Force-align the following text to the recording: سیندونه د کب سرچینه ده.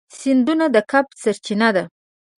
سیندونه 0.19 0.65
د 0.75 0.77
کب 0.91 1.05
سرچینه 1.21 1.69
ده. 1.75 1.83